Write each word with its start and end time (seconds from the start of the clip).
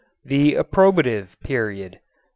The 0.25 0.55
Appropriative 0.55 1.39
Period 1.43 1.91
2. 1.91 1.99